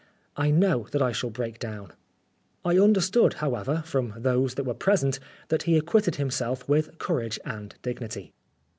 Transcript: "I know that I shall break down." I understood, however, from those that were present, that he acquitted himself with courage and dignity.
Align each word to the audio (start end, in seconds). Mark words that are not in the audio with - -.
"I 0.35 0.49
know 0.49 0.87
that 0.89 1.01
I 1.03 1.11
shall 1.11 1.29
break 1.29 1.59
down." 1.59 1.93
I 2.65 2.79
understood, 2.79 3.33
however, 3.35 3.83
from 3.85 4.15
those 4.17 4.55
that 4.55 4.63
were 4.63 4.73
present, 4.73 5.19
that 5.49 5.61
he 5.69 5.77
acquitted 5.77 6.15
himself 6.15 6.67
with 6.67 6.97
courage 6.97 7.37
and 7.45 7.75
dignity. 7.83 8.33